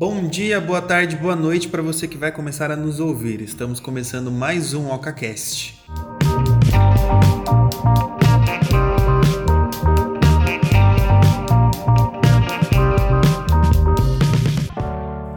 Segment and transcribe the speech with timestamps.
[0.00, 3.42] Bom dia, boa tarde, boa noite para você que vai começar a nos ouvir.
[3.42, 5.78] Estamos começando mais um OcaCast.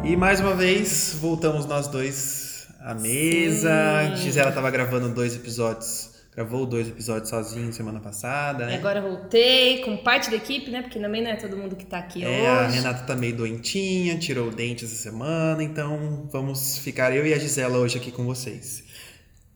[0.01, 4.15] E mais uma vez, voltamos nós dois à mesa.
[4.15, 4.23] Sim.
[4.23, 8.75] Gisela estava gravando dois episódios, gravou dois episódios sozinho semana passada, né?
[8.75, 10.81] Agora voltei com parte da equipe, né?
[10.81, 12.77] Porque também não é todo mundo que tá aqui É, a hoje.
[12.77, 17.37] Renata tá meio doentinha, tirou o dente essa semana, então vamos ficar eu e a
[17.37, 18.83] Gisela hoje aqui com vocês.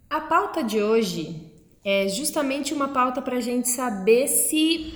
[0.10, 1.52] A pauta de hoje
[1.84, 4.94] é justamente uma pauta pra gente saber se.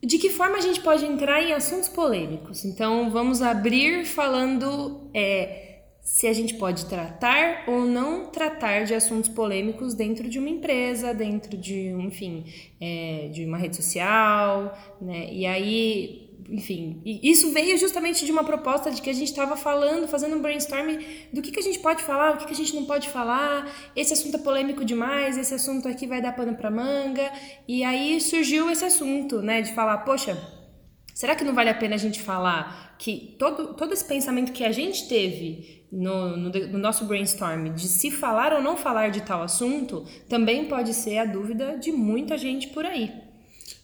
[0.00, 2.64] De que forma a gente pode entrar em assuntos polêmicos.
[2.64, 5.67] Então vamos abrir falando é,
[6.08, 11.12] se a gente pode tratar ou não tratar de assuntos polêmicos dentro de uma empresa,
[11.12, 12.46] dentro de, um, enfim,
[12.80, 15.28] é, de uma rede social, né?
[15.30, 20.08] E aí, enfim, isso veio justamente de uma proposta de que a gente estava falando,
[20.08, 22.74] fazendo um brainstorming do que, que a gente pode falar, o que, que a gente
[22.74, 26.70] não pode falar, esse assunto é polêmico demais, esse assunto aqui vai dar pano pra
[26.70, 27.30] manga,
[27.68, 30.57] e aí surgiu esse assunto, né, de falar, poxa,
[31.18, 34.62] Será que não vale a pena a gente falar que todo, todo esse pensamento que
[34.62, 39.22] a gente teve no, no, no nosso brainstorm de se falar ou não falar de
[39.22, 43.12] tal assunto também pode ser a dúvida de muita gente por aí?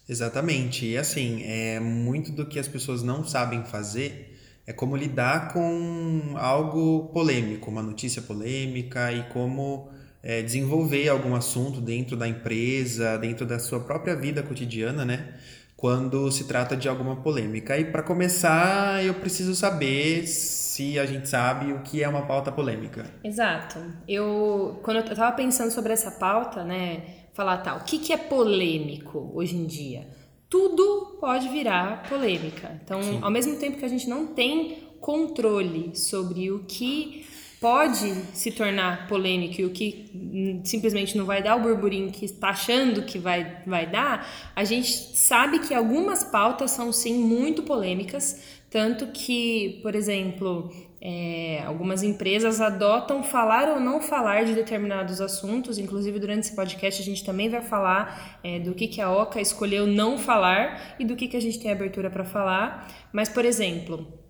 [0.07, 0.85] Exatamente.
[0.85, 4.33] E assim, é muito do que as pessoas não sabem fazer
[4.65, 9.89] é como lidar com algo polêmico, uma notícia polêmica e como
[10.23, 15.35] é, desenvolver algum assunto dentro da empresa, dentro da sua própria vida cotidiana, né?
[15.75, 17.77] Quando se trata de alguma polêmica.
[17.77, 22.51] E para começar, eu preciso saber se a gente sabe o que é uma pauta
[22.51, 23.05] polêmica.
[23.23, 23.79] Exato.
[24.07, 28.17] Eu, quando eu tava pensando sobre essa pauta, né, falar tal, o que, que é
[28.17, 30.07] polêmico hoje em dia?
[30.49, 32.79] Tudo pode virar polêmica.
[32.83, 33.19] Então, Sim.
[33.21, 37.25] ao mesmo tempo que a gente não tem controle sobre o que
[37.65, 42.49] pode se tornar polêmico e o que simplesmente não vai dar o burburinho que está
[42.49, 48.39] achando que vai, vai dar, a gente sabe que algumas pautas são sim muito polêmicas,
[48.69, 50.71] tanto que, por exemplo,
[51.01, 55.79] é, algumas empresas adotam falar ou não falar de determinados assuntos.
[55.79, 59.41] Inclusive, durante esse podcast, a gente também vai falar é, do que, que a OCA
[59.41, 62.87] escolheu não falar e do que, que a gente tem abertura para falar.
[63.11, 64.24] Mas, por exemplo,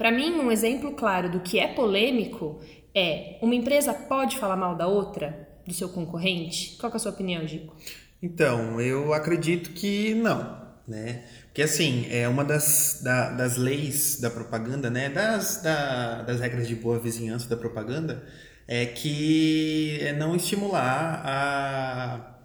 [0.00, 2.58] para mim, um exemplo claro do que é polêmico
[2.94, 6.78] é uma empresa pode falar mal da outra, do seu concorrente?
[6.80, 7.76] Qual é a sua opinião, Gico?
[8.22, 11.22] Então, eu acredito que não, né?
[11.44, 15.10] Porque assim, é uma das, da- das leis da propaganda, né?
[15.10, 18.24] Das, da- das regras de boa vizinhança da propaganda,
[18.66, 22.38] é que é não estimular a,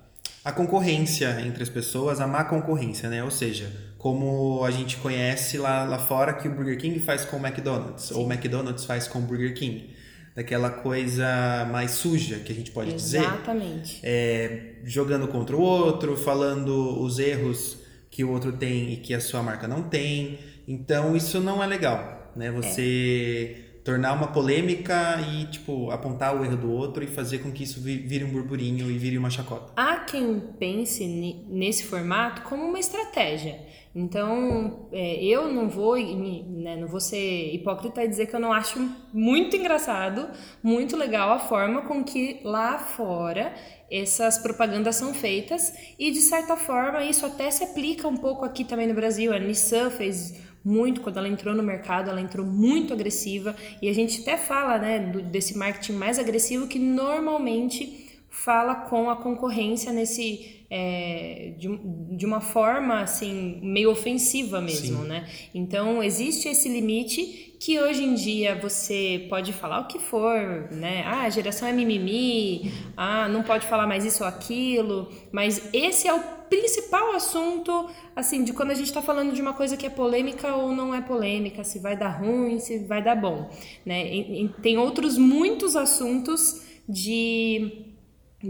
[0.44, 3.24] a concorrência entre as pessoas, a má concorrência, né?
[3.24, 3.72] Ou seja,
[4.06, 8.12] como a gente conhece lá, lá fora que o Burger King faz com o McDonald's,
[8.12, 9.90] ou o McDonald's faz com o Burger King.
[10.36, 14.00] Daquela coisa mais suja, que a gente pode dizer Exatamente.
[14.04, 17.80] é, jogando contra o outro, falando os erros
[18.12, 20.38] que o outro tem e que a sua marca não tem.
[20.68, 22.52] Então isso não é legal, né?
[22.52, 27.64] Você tornar uma polêmica e tipo apontar o erro do outro e fazer com que
[27.64, 29.74] isso vi- vire um burburinho e vire uma chacota.
[29.76, 31.08] Há quem pense
[31.50, 33.74] nesse formato como uma estratégia.
[33.98, 38.52] Então, é, eu não vou, né, não vou ser hipócrita e dizer que eu não
[38.52, 38.78] acho
[39.14, 40.28] muito engraçado,
[40.62, 43.54] muito legal a forma com que lá fora
[43.90, 48.66] essas propagandas são feitas e de certa forma isso até se aplica um pouco aqui
[48.66, 49.32] também no Brasil.
[49.34, 53.94] A Nissan fez muito quando ela entrou no mercado, ela entrou muito agressiva e a
[53.94, 58.05] gente até fala, né, do- desse marketing mais agressivo que normalmente
[58.44, 61.70] fala com a concorrência nesse é, de,
[62.18, 65.08] de uma forma assim meio ofensiva mesmo, Sim.
[65.08, 65.30] né?
[65.54, 71.04] Então existe esse limite que hoje em dia você pode falar o que for, né?
[71.06, 76.08] Ah, a geração é mimimi, ah, não pode falar mais isso ou aquilo, mas esse
[76.08, 76.20] é o
[76.50, 80.56] principal assunto, assim, de quando a gente está falando de uma coisa que é polêmica
[80.56, 83.50] ou não é polêmica, se vai dar ruim, se vai dar bom,
[83.86, 84.06] né?
[84.14, 87.95] E- e tem outros muitos assuntos de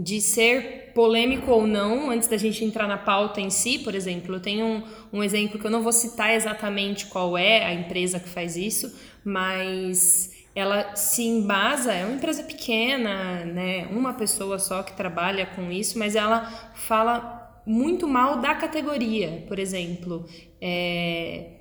[0.02, 4.34] de ser polêmico ou não, antes da gente entrar na pauta em si, por exemplo,
[4.34, 4.82] eu tenho um,
[5.12, 8.94] um exemplo que eu não vou citar exatamente qual é a empresa que faz isso,
[9.24, 15.70] mas ela se embasa, é uma empresa pequena, né, uma pessoa só que trabalha com
[15.70, 20.24] isso, mas ela fala muito mal da categoria, por exemplo,
[20.60, 21.56] é,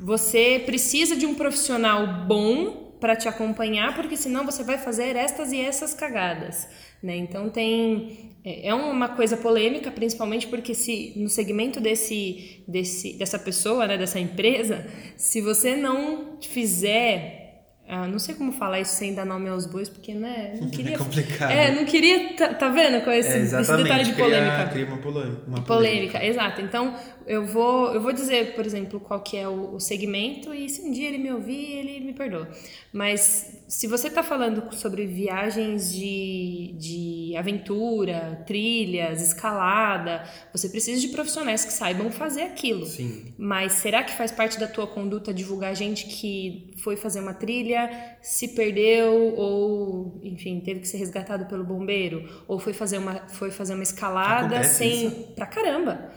[0.00, 5.52] você precisa de um profissional bom para te acompanhar, porque senão você vai fazer estas
[5.52, 6.68] e essas cagadas.
[7.02, 7.16] Né?
[7.16, 13.38] Então tem é, é uma coisa polêmica, principalmente porque se no segmento desse, desse dessa
[13.38, 17.44] pessoa, né, dessa empresa, se você não fizer
[17.88, 20.94] ah, não sei como falar isso sem dar nome aos bois, porque né, não queria.
[20.94, 21.50] É complicado.
[21.52, 22.32] É, não queria.
[22.34, 24.68] Tá, tá vendo com esse, É, esse detalhe de cria- polêmica?
[24.72, 25.42] Cria uma polêmica.
[25.46, 26.60] Uma Polêmica, exato.
[26.62, 26.96] Então,
[27.26, 30.80] eu vou, eu vou dizer, por exemplo, qual que é o, o segmento e se
[30.80, 32.48] um dia ele me ouvir, ele me perdoa.
[32.92, 41.08] Mas se você está falando sobre viagens de, de aventura, trilhas, escalada, você precisa de
[41.08, 42.86] profissionais que saibam fazer aquilo.
[42.86, 43.34] Sim.
[43.36, 48.16] Mas será que faz parte da tua conduta divulgar gente que foi fazer uma trilha,
[48.22, 53.50] se perdeu ou, enfim, teve que ser resgatado pelo bombeiro, ou foi fazer uma foi
[53.50, 55.16] fazer uma escalada Acontece sem isso.
[55.34, 56.10] pra caramba.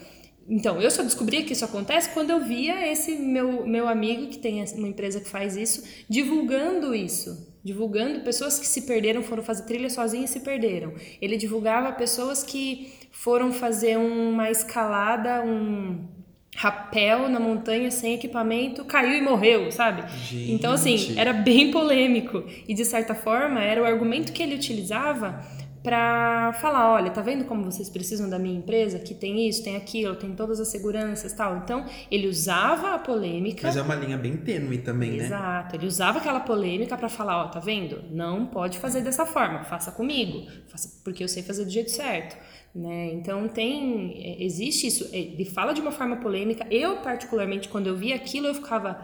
[0.49, 4.39] Então, eu só descobri que isso acontece quando eu via esse meu, meu amigo que
[4.39, 7.47] tem uma empresa que faz isso, divulgando isso.
[7.63, 10.93] Divulgando pessoas que se perderam, foram fazer trilha sozinhas e se perderam.
[11.21, 16.07] Ele divulgava pessoas que foram fazer uma escalada, um
[16.55, 20.09] rapel na montanha sem equipamento, caiu e morreu, sabe?
[20.17, 20.51] Gente.
[20.51, 22.43] Então, assim, era bem polêmico.
[22.67, 25.45] E, de certa forma, era o argumento que ele utilizava
[25.81, 28.99] para falar, olha, tá vendo como vocês precisam da minha empresa?
[28.99, 31.57] Que tem isso, tem aquilo, tem todas as seguranças tal.
[31.57, 33.65] Então, ele usava a polêmica.
[33.65, 35.25] Mas é uma linha bem tênue também, né?
[35.25, 38.03] Exato, ele usava aquela polêmica para falar, ó, tá vendo?
[38.11, 42.35] Não pode fazer dessa forma, faça comigo, faça porque eu sei fazer do jeito certo,
[42.75, 43.11] né?
[43.13, 45.09] Então tem, é, existe isso.
[45.13, 46.65] Ele fala de uma forma polêmica.
[46.69, 48.99] Eu particularmente quando eu vi aquilo eu ficava,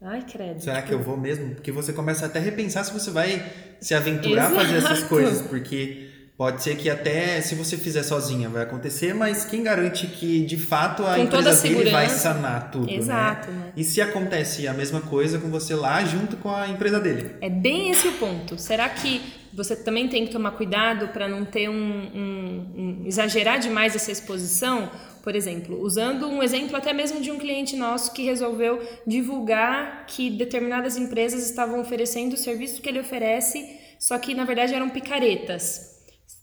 [0.00, 0.60] ai credo.
[0.60, 1.54] Será tipo, que eu vou mesmo?
[1.54, 3.44] Porque você começa até a repensar se você vai
[3.80, 5.08] se aventurar a fazer essas Exato.
[5.08, 6.03] coisas, porque
[6.36, 10.56] pode ser que até se você fizer sozinha vai acontecer, mas quem garante que de
[10.56, 13.56] fato a Com empresa a dele vai sanar tudo, Exato, né?
[13.66, 13.72] né?
[13.76, 17.36] E se acontece a mesma coisa com você lá junto com a empresa dele?
[17.40, 18.58] É bem esse o ponto.
[18.58, 19.20] Será que
[19.52, 24.10] você também tem que tomar cuidado para não ter um, um- um- exagerar demais essa
[24.10, 24.90] exposição?
[25.22, 30.28] Por exemplo, usando um exemplo até mesmo de um cliente nosso que resolveu divulgar que
[30.30, 33.64] determinadas empresas estavam oferecendo o serviço que ele oferece,
[33.98, 35.93] só que na verdade eram picaretas.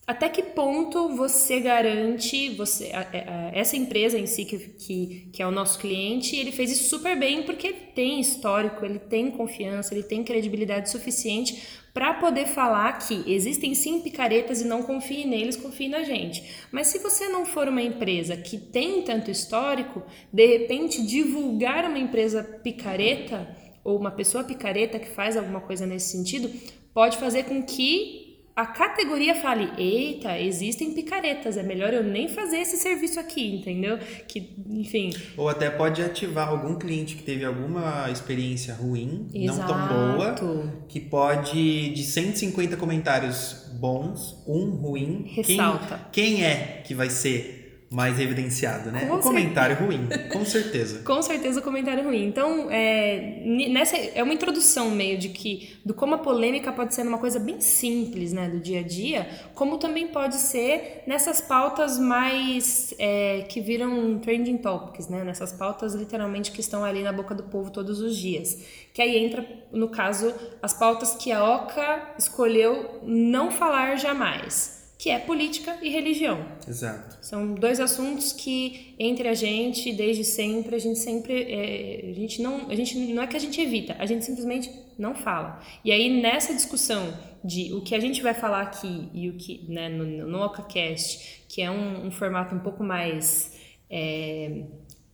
[0.06, 5.48] Até que ponto você garante, você, a- essa empresa em si, que, que, que é
[5.48, 9.94] o nosso cliente, ele fez isso super bem porque ele tem histórico, ele tem confiança,
[9.94, 11.62] ele tem credibilidade suficiente
[11.94, 16.44] para poder falar que existem sim picaretas e não confie neles, confie na gente.
[16.72, 20.02] Mas se você não for uma empresa que tem tanto histórico,
[20.34, 26.12] de repente divulgar uma empresa picareta ou uma pessoa picareta que faz alguma coisa nesse
[26.12, 26.50] sentido
[26.94, 28.31] pode fazer com que
[28.62, 33.98] a categoria fale: eita, existem picaretas, é melhor eu nem fazer esse serviço aqui, entendeu?
[34.28, 39.88] Que, enfim, Ou até pode ativar algum cliente que teve alguma experiência ruim, não tão
[39.88, 40.72] boa, Exato.
[40.88, 45.24] que pode, de 150 comentários bons, um ruim.
[45.24, 46.00] quem- Ressalta.
[46.12, 47.61] Quem, é que vai ser
[47.92, 49.06] mais evidenciado, né?
[49.06, 51.02] Com o comentário ruim, com certeza.
[51.12, 52.26] Com certeza o comentário ruim.
[52.26, 57.02] Então, é, nessa é uma introdução meio de que do como a polêmica pode ser
[57.02, 62.00] uma coisa bem simples, né, do dia a dia, como também pode ser nessas pautas
[62.00, 67.36] mais é, que viram trending topics, né, nessas pautas literalmente que estão ali na boca
[67.36, 68.58] do povo todos os dias.
[68.94, 75.10] Que aí entra, no caso, as pautas que a Oca escolheu não falar jamais, que
[75.10, 76.46] é política e religião.
[76.68, 77.18] Exato.
[77.26, 82.40] São dois assuntos que entre a gente, desde sempre, a gente sempre, é, a gente
[82.40, 85.60] não, a gente não é que a gente evita, a gente simplesmente não fala.
[85.84, 89.66] E aí nessa discussão de o que a gente vai falar aqui e o que,
[89.68, 94.66] né, no, no OcaCast, que é um, um formato um pouco mais é,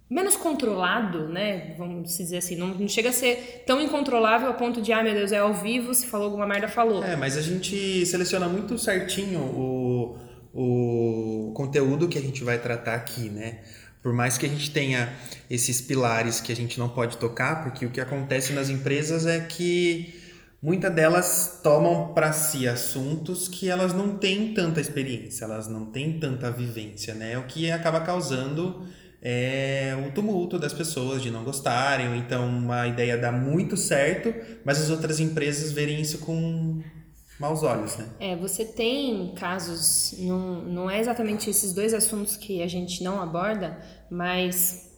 [0.10, 1.76] menos controlado, né?
[1.78, 5.14] Vamos dizer assim, não, não chega a ser tão incontrolável a ponto de, ah, meu
[5.14, 7.04] Deus, é ao vivo, se falou alguma merda, falou.
[7.04, 10.18] É, mas a gente seleciona muito certinho o,
[10.54, 13.60] o conteúdo que a gente vai tratar aqui, né?
[14.02, 15.12] Por mais que a gente tenha
[15.50, 19.42] esses pilares que a gente não pode tocar, porque o que acontece nas empresas é
[19.42, 20.14] que
[20.62, 26.18] muitas delas tomam para si assuntos que elas não têm tanta experiência, elas não têm
[26.20, 27.38] tanta vivência, né?
[27.38, 28.88] O que acaba causando
[29.22, 34.34] é o tumulto das pessoas de não gostarem, ou então uma ideia dá muito certo,
[34.64, 36.82] mas as outras empresas verem isso com
[37.40, 38.08] maus olhos, né?
[38.20, 43.22] É, você tem casos, não, não é exatamente esses dois assuntos que a gente não
[43.22, 43.78] aborda,
[44.10, 44.92] mas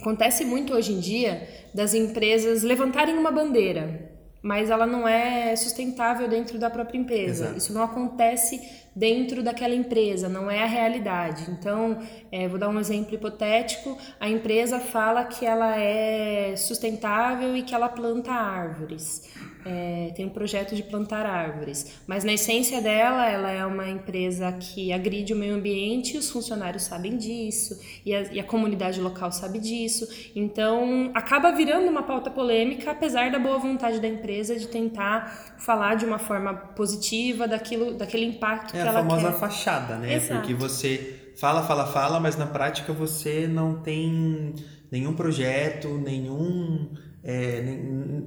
[0.00, 6.28] acontece muito hoje em dia das empresas levantarem uma bandeira, mas ela não é sustentável
[6.28, 7.44] dentro da própria empresa.
[7.44, 7.58] Exato.
[7.58, 8.60] Isso não acontece
[8.96, 11.50] dentro daquela empresa, não é a realidade.
[11.50, 11.98] Então,
[12.32, 17.74] é, vou dar um exemplo hipotético: a empresa fala que ela é sustentável e que
[17.74, 19.28] ela planta árvores.
[19.66, 24.52] É, tem um projeto de plantar árvores, mas na essência dela, ela é uma empresa
[24.52, 29.32] que agride o meio ambiente, os funcionários sabem disso e a, e a comunidade local
[29.32, 30.06] sabe disso.
[30.36, 35.96] Então, acaba virando uma pauta polêmica, apesar da boa vontade da empresa de tentar falar
[35.96, 38.96] de uma forma positiva daquilo, daquele impacto é que ela quer.
[38.96, 40.14] É a famosa fachada, né?
[40.14, 40.40] Exato.
[40.40, 44.54] Porque você fala, fala, fala, mas na prática você não tem
[44.92, 46.88] nenhum projeto, nenhum
[47.28, 47.60] é,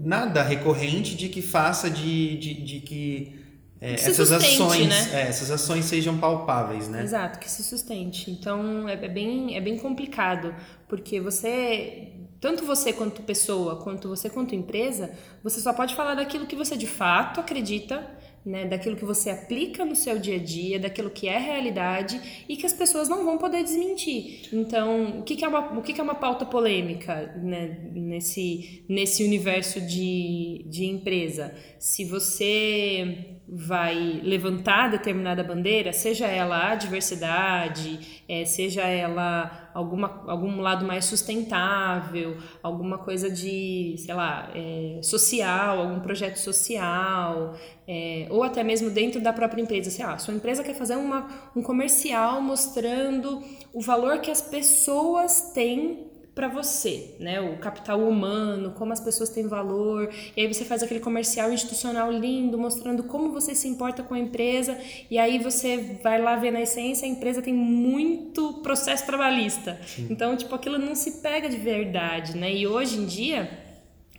[0.02, 3.40] nada recorrente de que faça de, de, de que
[3.80, 5.10] é, essas sustente, ações né?
[5.14, 7.02] é, essas ações sejam palpáveis, né?
[7.02, 8.30] Exato, que se sustente.
[8.30, 10.54] Então é, é bem, é bem complicado,
[10.90, 15.10] porque você, tanto você quanto pessoa, quanto você quanto empresa,
[15.42, 18.06] você só pode falar daquilo que você de fato acredita
[18.50, 22.58] né, daquilo que você aplica no seu dia a dia, daquilo que é realidade e
[22.58, 24.50] que as pessoas não vão poder desmentir.
[24.52, 28.84] Então, o que, que é, uma, o que, que é uma pauta polêmica né, nesse,
[28.90, 31.54] nesse universo de, de empresa?
[31.78, 40.62] Se você vai levantar determinada bandeira, seja ela a diversidade, é, seja ela alguma, algum
[40.62, 47.56] lado mais sustentável, alguma coisa de, sei lá, é, social, algum projeto social,
[47.88, 49.90] é, ou até mesmo dentro da própria empresa.
[49.90, 53.42] Sei lá, sua empresa quer fazer uma, um comercial mostrando
[53.74, 56.09] o valor que as pessoas têm
[56.40, 57.42] para você, né?
[57.42, 60.10] O capital humano, como as pessoas têm valor.
[60.38, 64.20] E aí você faz aquele comercial institucional lindo, mostrando como você se importa com a
[64.20, 64.80] empresa.
[65.12, 69.82] E aí você vai lá ver na essência, a empresa tem muito processo trabalhista.
[69.86, 70.08] Sim.
[70.10, 72.54] Então, tipo, aquilo não se pega de verdade, né?
[72.54, 73.52] E hoje em dia,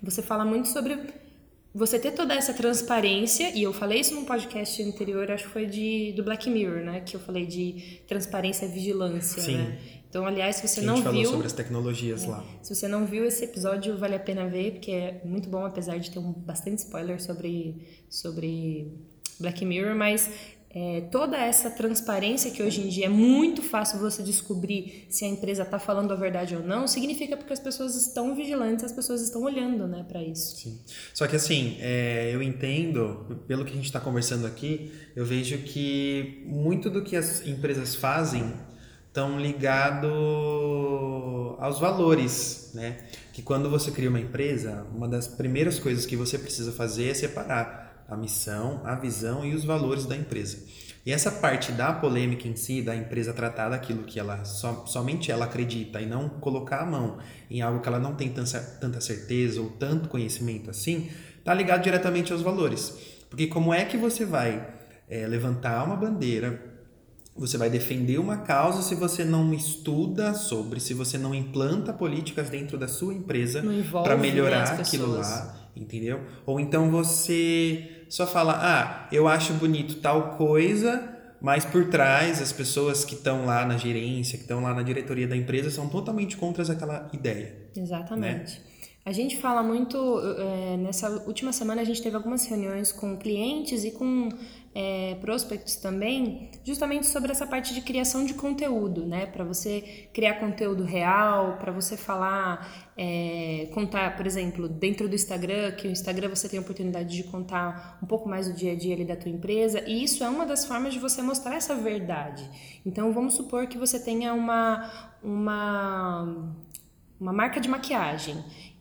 [0.03, 0.99] você fala muito sobre
[1.75, 5.65] você ter toda essa transparência, e eu falei isso num podcast anterior, acho que foi
[5.65, 7.01] de, do Black Mirror, né?
[7.01, 9.57] Que eu falei de transparência e vigilância, Sim.
[9.57, 9.79] né?
[10.11, 11.31] Então, aliás, se você a não gente falou viu.
[11.31, 12.45] sobre as tecnologias é, lá.
[12.61, 15.99] Se você não viu esse episódio, vale a pena ver, porque é muito bom, apesar
[15.99, 18.93] de ter um, bastante spoiler sobre, sobre
[19.39, 20.29] Black Mirror, mas
[20.73, 25.29] é, toda essa transparência que hoje em dia é muito fácil você descobrir se a
[25.29, 29.21] empresa está falando a verdade ou não, significa porque as pessoas estão vigilantes, as pessoas
[29.21, 30.57] estão olhando né, para isso.
[30.57, 30.81] Sim.
[31.15, 35.59] Só que assim, é, eu entendo, pelo que a gente está conversando aqui, eu vejo
[35.59, 38.53] que muito do que as empresas fazem
[39.11, 40.07] estão ligado
[41.59, 42.97] aos valores, né?
[43.33, 47.15] Que quando você cria uma empresa, uma das primeiras coisas que você precisa fazer é
[47.15, 50.59] separar a missão, a visão e os valores da empresa.
[51.05, 55.33] E essa parte da polêmica em si, da empresa tratar daquilo que ela so, somente
[55.33, 57.19] ela acredita e não colocar a mão
[57.51, 61.11] em algo que ela não tem tanta, tanta certeza ou tanto conhecimento assim,
[61.43, 62.97] tá ligado diretamente aos valores.
[63.29, 64.69] Porque como é que você vai
[65.09, 66.70] é, levantar uma bandeira
[67.41, 72.51] você vai defender uma causa se você não estuda sobre, se você não implanta políticas
[72.51, 73.65] dentro da sua empresa
[74.03, 76.21] para melhorar aquilo lá, entendeu?
[76.45, 82.53] Ou então você só fala, ah, eu acho bonito tal coisa, mas por trás as
[82.53, 86.37] pessoas que estão lá na gerência, que estão lá na diretoria da empresa são totalmente
[86.37, 87.71] contra aquela ideia.
[87.75, 88.61] Exatamente.
[88.61, 88.71] Né?
[89.03, 89.97] A gente fala muito,
[90.39, 94.29] é, nessa última semana a gente teve algumas reuniões com clientes e com
[94.73, 99.27] é, prospects também, justamente sobre essa parte de criação de conteúdo, né?
[99.27, 105.73] Para você criar conteúdo real, para você falar, é, contar, por exemplo, dentro do Instagram,
[105.73, 108.77] que o Instagram você tem a oportunidade de contar um pouco mais do dia a
[108.77, 111.75] dia ali da tua empresa, e isso é uma das formas de você mostrar essa
[111.75, 112.49] verdade.
[112.87, 114.89] Então, vamos supor que você tenha uma,
[115.21, 116.55] uma,
[117.21, 118.37] uma marca de maquiagem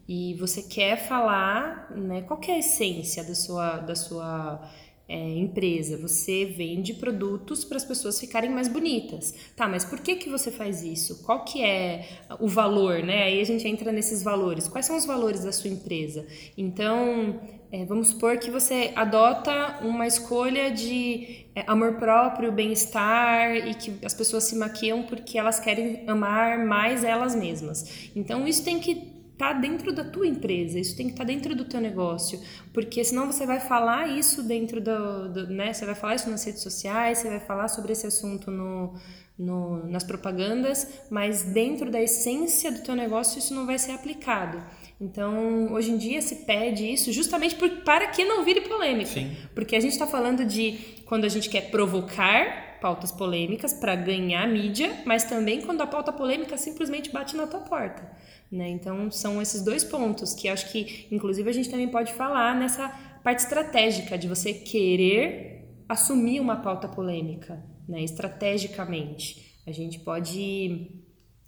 [0.07, 4.59] e você quer falar, né, qual é a essência da sua, da sua
[5.09, 9.33] é, empresa, você vende produtos para as pessoas ficarem mais bonitas.
[9.55, 11.23] Tá, mas por que que você faz isso?
[11.23, 12.07] Qual que é
[12.39, 13.23] o valor, né?
[13.23, 14.67] Aí a gente entra nesses valores.
[14.67, 16.27] Quais são os valores da sua empresa?
[16.55, 23.73] Então, é, vamos supor que você adota uma escolha de é, amor próprio, bem-estar e
[23.73, 28.11] que as pessoas se maquiam porque elas querem amar mais elas mesmas.
[28.15, 31.55] Então, isso tem que tá dentro da tua empresa, isso tem que estar tá dentro
[31.55, 32.39] do teu negócio,
[32.73, 36.43] porque senão você vai falar isso dentro do, do, né, você vai falar isso nas
[36.43, 38.93] redes sociais, você vai falar sobre esse assunto no,
[39.37, 44.61] no, nas propagandas, mas dentro da essência do teu negócio isso não vai ser aplicado.
[44.99, 49.09] Então, hoje em dia se pede isso justamente por, para que não vire polêmica.
[49.11, 49.37] Sim.
[49.55, 54.45] Porque a gente está falando de quando a gente quer provocar pautas polêmicas para ganhar
[54.47, 58.09] mídia, mas também quando a pauta polêmica simplesmente bate na tua porta.
[58.51, 58.69] Né?
[58.69, 62.89] Então, são esses dois pontos que acho que, inclusive, a gente também pode falar nessa
[63.23, 68.01] parte estratégica de você querer assumir uma pauta polêmica, né?
[68.03, 69.59] estrategicamente.
[69.67, 70.99] A gente pode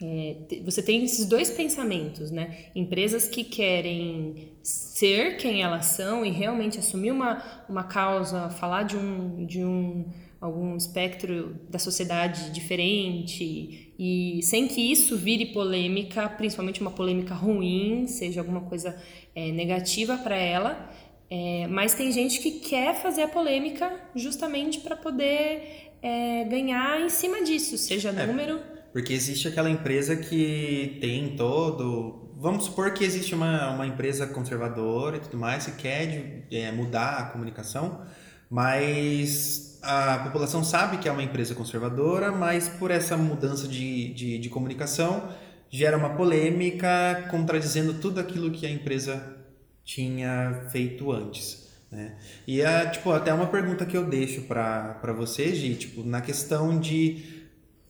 [0.03, 2.71] é, você tem esses dois pensamentos, né?
[2.73, 8.97] Empresas que querem ser quem elas são e realmente assumir uma, uma causa, falar de
[8.97, 10.09] um, de um
[10.41, 18.07] algum espectro da sociedade diferente e sem que isso vire polêmica, principalmente uma polêmica ruim,
[18.07, 18.99] seja alguma coisa
[19.35, 20.89] é, negativa para ela.
[21.29, 27.09] É, mas tem gente que quer fazer a polêmica justamente para poder é, ganhar em
[27.09, 28.59] cima disso, seja é, número.
[28.91, 32.33] Porque existe aquela empresa que tem todo.
[32.37, 37.19] Vamos supor que existe uma, uma empresa conservadora e tudo mais que quer é, mudar
[37.19, 38.01] a comunicação,
[38.49, 44.37] mas a população sabe que é uma empresa conservadora, mas por essa mudança de, de,
[44.37, 45.29] de comunicação
[45.69, 49.37] gera uma polêmica contradizendo tudo aquilo que a empresa
[49.83, 51.69] tinha feito antes.
[51.89, 52.15] Né?
[52.47, 56.79] E é, tipo, até uma pergunta que eu deixo para você, Gi, tipo, na questão
[56.79, 57.41] de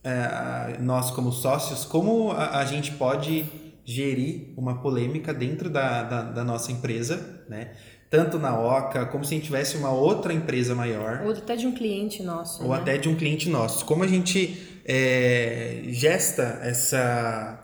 [0.03, 3.45] é, nós como sócios, como a, a, gente pode
[3.85, 7.71] gerir uma polêmica dentro da, da, da nossa empresa, né?
[8.11, 11.21] Tanto na Oca, como se a gente tivesse uma outra empresa maior.
[11.23, 12.61] Ou até de um cliente nosso.
[12.61, 12.75] Ou né?
[12.75, 13.85] até de um cliente nosso.
[13.85, 17.57] Como a gente é, gesta essa,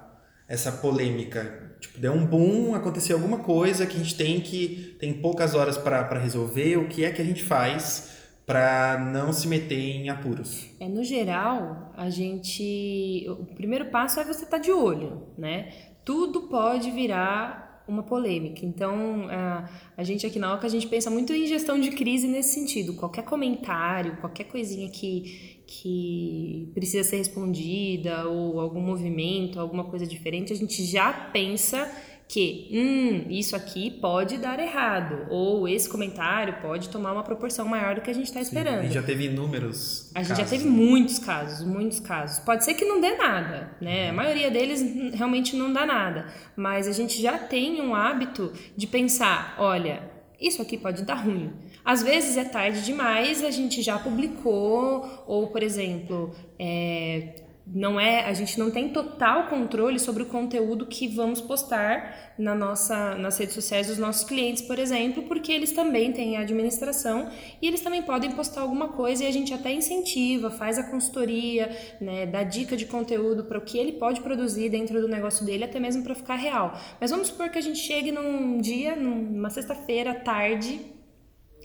[0.48, 1.76] essa polêmica?
[1.82, 5.78] Tipo, deu um boom, aconteceu alguma coisa que a gente tem que tem poucas horas
[5.78, 6.78] para resolver.
[6.78, 10.66] O que é que a gente faz para não se meter em apuros?
[10.80, 13.26] É, no geral, a gente.
[13.28, 15.74] O primeiro passo é você estar tá de olho, né?
[16.06, 18.66] Tudo pode virar uma polêmica.
[18.66, 22.28] Então, a, a gente aqui na OCA, a gente pensa muito em gestão de crise
[22.28, 22.94] nesse sentido.
[22.96, 30.52] Qualquer comentário, qualquer coisinha que, que precisa ser respondida, ou algum movimento, alguma coisa diferente,
[30.52, 31.90] a gente já pensa
[32.28, 37.96] que hum, isso aqui pode dar errado, ou esse comentário pode tomar uma proporção maior
[37.96, 38.74] do que a gente está esperando.
[38.76, 40.12] Sim, a gente já teve inúmeros.
[40.14, 40.44] A gente casos.
[40.44, 42.40] já teve muitos casos, muitos casos.
[42.40, 44.10] Pode ser que não dê nada, né?
[44.10, 48.88] A maioria deles realmente não dá nada, mas a gente já tem um hábito de
[48.88, 50.02] pensar, olha,
[50.40, 51.54] isso aqui pode dar ruim.
[51.84, 58.24] Às vezes é tarde demais, a gente já publicou, ou por exemplo, é, não é,
[58.24, 63.38] a gente não tem total controle sobre o conteúdo que vamos postar na nossa, nas
[63.38, 67.30] redes sociais dos nossos clientes, por exemplo, porque eles também têm a administração
[67.62, 71.70] e eles também podem postar alguma coisa e a gente até incentiva, faz a consultoria,
[72.00, 75.66] né, dá dica de conteúdo para o que ele pode produzir dentro do negócio dele,
[75.66, 76.74] até mesmo para ficar real.
[77.02, 80.80] Mas vamos supor que a gente chegue num dia, numa sexta-feira, tarde,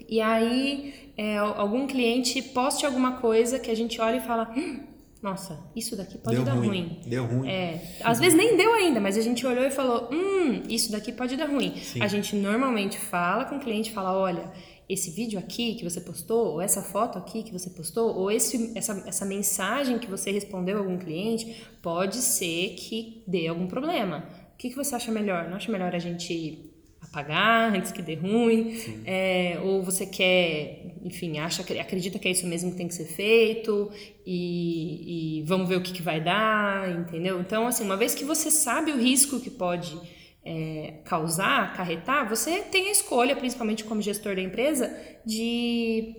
[0.09, 4.51] e aí é, algum cliente poste alguma coisa que a gente olha e fala.
[4.55, 4.92] Hum,
[5.23, 6.67] nossa, isso daqui pode deu dar ruim.
[6.67, 6.99] ruim.
[7.07, 7.49] Deu ruim.
[7.49, 11.13] É, às vezes nem deu ainda, mas a gente olhou e falou, hum, isso daqui
[11.13, 11.77] pode dar ruim.
[11.77, 12.03] Sim.
[12.03, 14.51] A gente normalmente fala com o cliente, fala, olha,
[14.89, 18.77] esse vídeo aqui que você postou, ou essa foto aqui que você postou, ou esse,
[18.77, 24.27] essa, essa mensagem que você respondeu a algum cliente, pode ser que dê algum problema.
[24.53, 25.47] O que, que você acha melhor?
[25.47, 26.72] Não acha melhor a gente
[27.13, 32.47] apagar antes que dê ruim, é, ou você quer, enfim, acha, acredita que é isso
[32.47, 33.91] mesmo que tem que ser feito
[34.25, 37.39] e, e vamos ver o que, que vai dar, entendeu?
[37.39, 39.95] Então, assim, uma vez que você sabe o risco que pode
[40.43, 44.91] é, causar, acarretar, você tem a escolha, principalmente como gestor da empresa,
[45.23, 46.15] de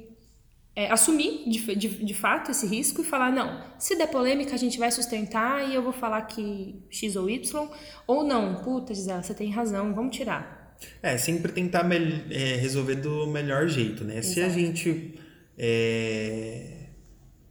[0.77, 4.59] é, assumir de, de, de, fato esse risco e falar: não, se der polêmica, a
[4.59, 7.69] gente vai sustentar e eu vou falar que X ou Y,
[8.07, 10.64] ou não, puta, Gisela, você tem razão, vamos tirar.
[11.03, 11.89] É, sempre tentar
[12.31, 14.19] é, resolver do melhor jeito, né?
[14.19, 14.35] Exato.
[14.35, 15.15] Se a gente
[15.59, 16.89] é,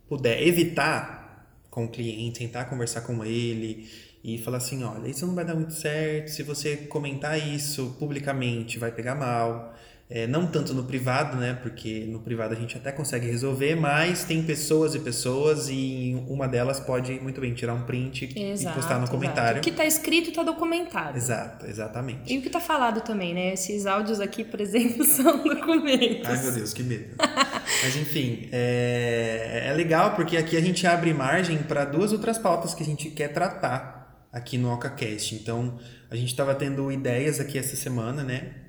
[0.08, 1.24] puder evitar
[1.70, 3.90] com o cliente, tentar conversar com ele
[4.24, 8.78] e falar assim, olha, isso não vai dar muito certo, se você comentar isso publicamente
[8.78, 9.76] vai pegar mal.
[10.10, 11.58] É, não tanto no privado, né?
[11.62, 16.48] Porque no privado a gente até consegue resolver, mas tem pessoas e pessoas e uma
[16.48, 19.54] delas pode muito bem tirar um print exato, e postar no comentário.
[19.54, 19.60] Exato.
[19.60, 21.18] O que está escrito está documentado.
[21.18, 22.32] Exato, exatamente.
[22.32, 23.54] E o que está falado também, né?
[23.54, 26.30] Esses áudios aqui, por exemplo, são documentos.
[26.30, 27.16] Ai, meu Deus, que medo.
[27.84, 32.76] mas enfim, é, é legal porque aqui a gente abre margem para duas outras pautas
[32.76, 35.36] que a gente quer tratar aqui no OcaCast.
[35.36, 35.80] Então,
[36.12, 38.64] a gente estava tendo ideias aqui essa semana, né?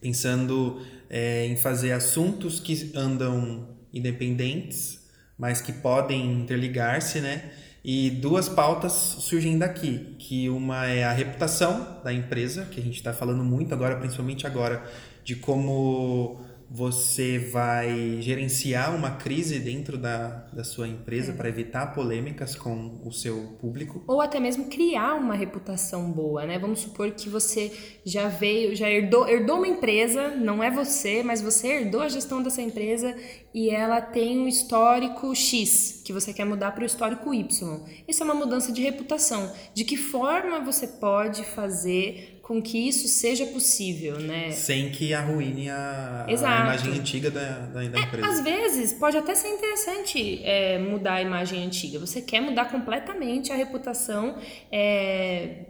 [0.00, 5.00] Pensando é, em fazer assuntos que andam independentes,
[5.36, 7.50] mas que podem interligar-se, né?
[7.82, 12.96] E duas pautas surgem daqui, que uma é a reputação da empresa, que a gente
[12.96, 14.84] está falando muito agora, principalmente agora,
[15.24, 21.34] de como você vai gerenciar uma crise dentro da, da sua empresa É.
[21.34, 24.04] para evitar polêmicas com o seu público.
[24.06, 26.60] Ou até mesmo criar uma reputação boa, né?
[26.60, 27.72] Vamos supor que você
[28.04, 32.40] já veio, já herdou, herdou uma empresa, não é você, mas você herdou a gestão
[32.40, 33.16] dessa empresa
[33.52, 37.80] e ela tem um histórico X, que você quer mudar para o histórico Y.
[38.06, 39.52] Isso é uma mudança de reputação.
[39.74, 44.50] De que forma você pode fazer com que isso seja possível, né?
[44.50, 48.26] Sem que arruine a, a imagem antiga da, da, da empresa.
[48.26, 52.00] Às vezes pode até ser interessante é, mudar a imagem antiga.
[52.00, 54.36] Você quer mudar completamente a reputação.
[54.72, 55.66] é,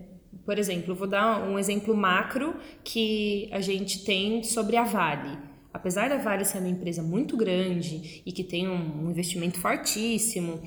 [0.46, 5.36] por exemplo, vou dar um exemplo macro que a gente tem sobre a Vale.
[5.74, 10.62] Apesar da Vale ser uma empresa muito grande e que tem um investimento fortíssimo,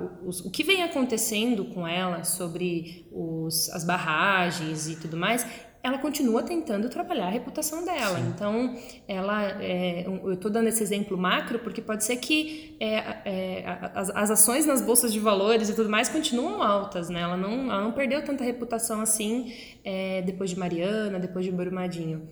[0.00, 5.46] o- os- o que vem acontecendo com ela sobre os, as barragens e tudo mais,
[5.82, 8.18] ela continua tentando trabalhar a reputação dela.
[8.18, 8.74] Então,
[9.06, 12.94] ela, é, eu estou dando esse exemplo macro porque pode ser que é,
[13.26, 17.20] é, a- as, as ações nas bolsas de valores e tudo mais continuam altas, né?
[17.20, 19.52] Ela não, ela não perdeu tanta reputação assim
[19.84, 22.28] é, depois de Mariana, depois de Brumadinho.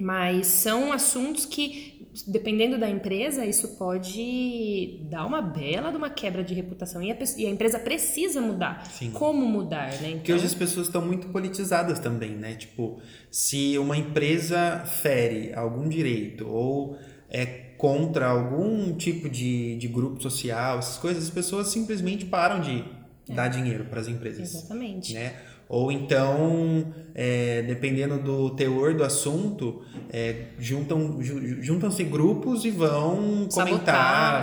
[0.00, 6.42] Mas são assuntos que, dependendo da empresa, isso pode dar uma bela de uma quebra
[6.42, 7.02] de reputação.
[7.02, 8.86] E a, e a empresa precisa mudar.
[8.86, 9.10] Sim.
[9.10, 10.12] Como mudar, né?
[10.12, 12.54] Porque hoje as pessoas estão muito politizadas também, né?
[12.54, 16.96] Tipo, se uma empresa fere algum direito ou
[17.28, 22.84] é contra algum tipo de, de grupo social, essas coisas, as pessoas simplesmente param de
[23.26, 24.54] dar dinheiro para as empresas.
[24.54, 25.14] Exatamente.
[25.14, 25.34] Né?
[25.72, 33.46] Ou então, é, dependendo do teor do assunto, é, juntam, ju- juntam-se grupos e vão
[33.52, 33.52] comentar,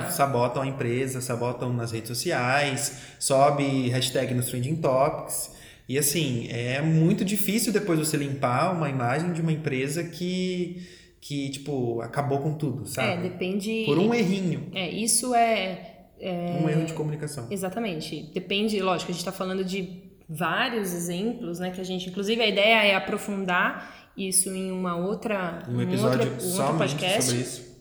[0.06, 0.12] Sabotar.
[0.14, 5.54] sabotam a empresa, sabotam nas redes sociais, sobe hashtag nos trending topics.
[5.90, 10.82] E assim, é muito difícil depois você limpar uma imagem de uma empresa que,
[11.20, 13.24] que tipo, acabou com tudo, É, sabe?
[13.24, 13.84] depende.
[13.86, 16.06] Por um errinho, É, isso é.
[16.64, 17.48] um erro de comunicação.
[17.52, 18.32] Exatamente.
[18.34, 21.72] Depende, lógico, a gente está falando de vários exemplos, né?
[21.72, 26.48] Que a gente, inclusive, a ideia é aprofundar isso em uma outra, Um episódio outro,
[26.48, 27.78] um outro podcast sobre isso.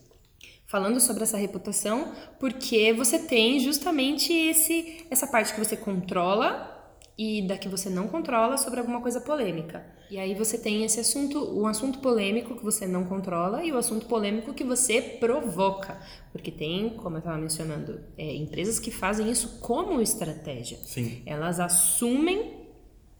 [0.66, 6.75] falando sobre essa reputação, porque você tem justamente esse essa parte que você controla
[7.18, 9.84] e da que você não controla sobre alguma coisa polêmica.
[10.10, 13.78] E aí você tem esse assunto, um assunto polêmico que você não controla e o
[13.78, 16.00] assunto polêmico que você provoca.
[16.30, 20.78] Porque tem, como eu estava mencionando, é, empresas que fazem isso como estratégia.
[20.84, 21.22] Sim.
[21.24, 22.66] Elas assumem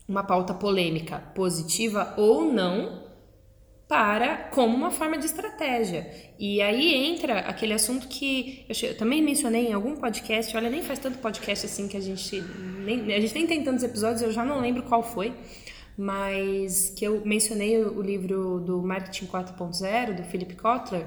[0.07, 3.06] uma pauta polêmica, positiva ou não,
[3.89, 6.11] para como uma forma de estratégia.
[6.39, 10.83] E aí entra aquele assunto que eu, eu também mencionei em algum podcast, olha, nem
[10.83, 12.43] faz tanto podcast assim que a gente
[12.85, 15.33] nem, a gente nem tem tantos episódios, eu já não lembro qual foi,
[15.97, 21.07] mas que eu mencionei o, o livro do Marketing 4.0 do Philip Kotler,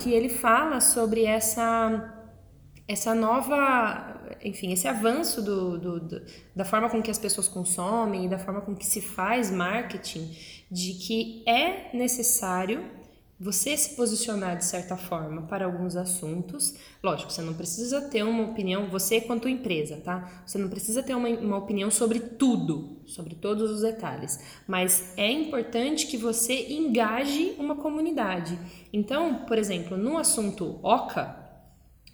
[0.00, 2.10] que ele fala sobre essa
[2.86, 4.13] essa nova,
[4.44, 6.22] enfim, esse avanço do, do- do-
[6.54, 10.30] da forma com que as pessoas consomem e da forma com que se faz marketing,
[10.70, 12.84] de que é necessário
[13.38, 16.76] você se posicionar de certa forma para alguns assuntos.
[17.02, 20.42] Lógico, você não precisa ter uma opinião, você quanto empresa, tá?
[20.46, 24.38] Você não precisa ter uma, uma opinião sobre tudo, sobre todos os detalhes.
[24.68, 28.56] Mas é importante que você engaje uma comunidade.
[28.92, 31.43] Então, por exemplo, no assunto OCA,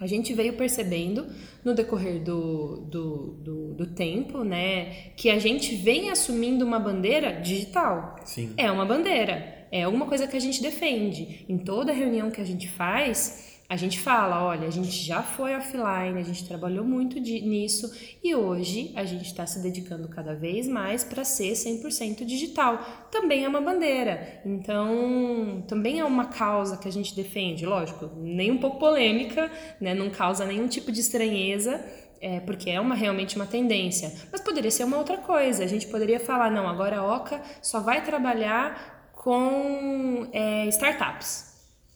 [0.01, 1.27] a gente veio percebendo
[1.63, 7.33] no decorrer do, do, do, do tempo, né, que a gente vem assumindo uma bandeira
[7.41, 8.17] digital.
[8.25, 8.55] Sim.
[8.57, 11.45] É uma bandeira, é alguma coisa que a gente defende.
[11.49, 15.55] Em toda reunião que a gente faz, a gente fala: olha, a gente já foi
[15.55, 17.89] offline, a gente trabalhou muito de- nisso
[18.23, 22.81] e hoje a gente está se dedicando cada vez mais para ser 100% digital.
[23.13, 28.51] Também é uma bandeira, então também é uma causa que a gente defende, lógico, nem
[28.51, 29.49] um pouco polêmica,
[29.81, 29.95] né?
[29.95, 31.81] não causa nenhum tipo de estranheza.
[32.23, 34.13] É, porque é uma realmente uma tendência.
[34.31, 35.65] Mas poderia ser uma outra coisa.
[35.65, 41.50] A gente poderia falar, não, agora a Oca só vai trabalhar com é, startups.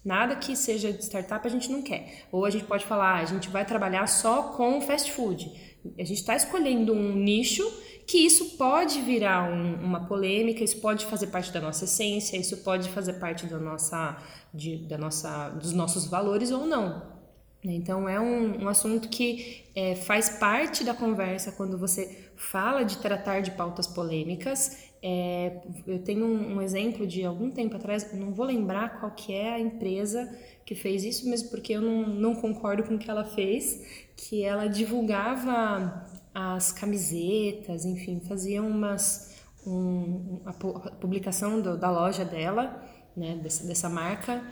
[0.04, 2.26] Nada que seja de startup a gente não quer.
[2.30, 5.50] Ou a gente pode falar, a gente vai trabalhar só com fast food.
[5.98, 7.62] A gente está escolhendo um nicho
[8.06, 12.58] que isso pode virar um- uma polêmica, isso pode fazer parte da nossa essência, isso
[12.58, 14.16] pode fazer parte da nossa,
[14.52, 17.14] de- da nossa, dos nossos valores ou não.
[17.62, 22.98] Então é um, um assunto que é, faz parte da conversa quando você fala de
[22.98, 24.83] tratar de pautas polêmicas.
[25.06, 29.34] É, eu tenho um, um exemplo de algum tempo atrás, não vou lembrar qual que
[29.34, 33.10] é a empresa que fez isso, mesmo porque eu não, não concordo com o que
[33.10, 39.34] ela fez, que ela divulgava as camisetas, enfim, fazia umas
[39.66, 42.82] um, a pu- a publicação do- da loja dela,
[43.16, 44.42] né, dessa, dessa marca,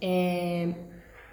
[0.00, 0.72] é,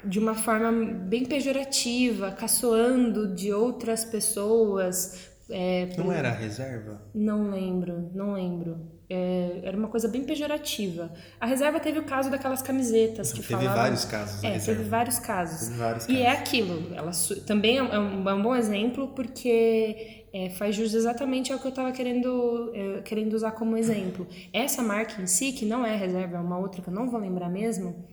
[0.03, 5.29] de uma forma bem pejorativa, caçoando de outras pessoas.
[5.49, 7.01] É, Não era a reserva?
[7.13, 8.77] Não lembro, não lembro.
[9.09, 11.09] É, era uma coisa bem pejorativa.
[11.39, 13.75] A reserva teve o caso daquelas camisetas que Teve falavam...
[13.75, 15.67] vários casos na É, teve vários casos.
[15.69, 16.39] Teve vários E é casos.
[16.41, 16.93] aquilo.
[16.93, 21.53] Ela su- também é um, é um- é bom exemplo porque é, faz jus exatamente
[21.53, 24.27] ao que eu estava querendo, é, querendo usar como exemplo.
[24.51, 27.19] Essa marca em si, que não é reserva, é uma outra que eu não vou
[27.21, 28.05] lembrar mesmo,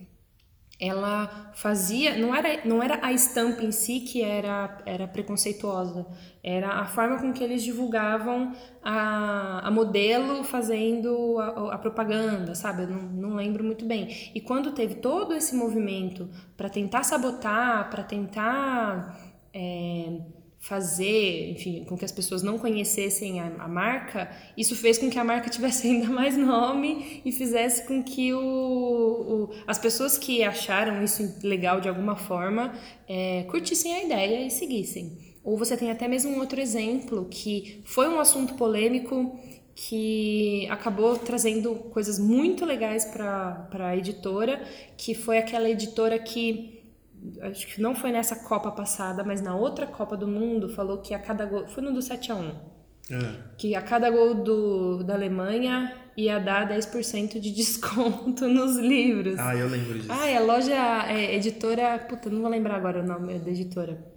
[0.79, 6.05] ela fazia não era não era a estampa em si que era era preconceituosa
[6.43, 12.83] era a forma com que eles divulgavam a, a modelo fazendo a, a propaganda sabe?
[12.83, 14.31] Eu não, não lembro muito bem.
[14.35, 19.17] E quando teve todo esse movimento para tentar sabotar para tentar
[19.53, 20.19] é,
[20.67, 25.19] fazer, enfim, com que as pessoas não conhecessem a, a marca, isso fez com que
[25.19, 30.43] a marca tivesse ainda mais nome e fizesse com que o, o- as pessoas que
[30.43, 32.73] acharam isso legal de alguma forma
[33.07, 35.17] é, curtissem a ideia e seguissem.
[35.43, 39.37] Ou você tem até mesmo um outro exemplo que foi um assunto polêmico
[39.75, 44.63] que acabou trazendo coisas muito legais para a editora,
[44.97, 46.84] que foi aquela editora que
[47.41, 51.13] acho que não foi nessa Copa passada, mas na outra Copa do Mundo, falou que
[51.13, 51.67] a cada gol.
[51.67, 52.51] Foi no do 7 a 1
[53.11, 59.37] Ah, que a cada gol do, da Alemanha ia dar 10% de desconto nos livros.
[59.39, 60.11] Ah, eu lembro disso.
[60.11, 61.99] Ah, é a loja é, editora.
[61.99, 64.14] Puta, não vou lembrar agora o nome da editora.